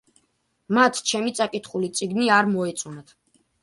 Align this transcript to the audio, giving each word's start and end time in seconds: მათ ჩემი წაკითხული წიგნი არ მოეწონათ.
მათ 0.77 0.97
ჩემი 1.11 1.35
წაკითხული 1.41 1.93
წიგნი 2.01 2.35
არ 2.41 2.53
მოეწონათ. 2.59 3.19